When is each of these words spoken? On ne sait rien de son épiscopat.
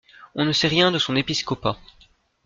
On 0.33 0.45
ne 0.45 0.51
sait 0.51 0.67
rien 0.67 0.89
de 0.91 0.97
son 0.97 1.15
épiscopat. 1.15 1.77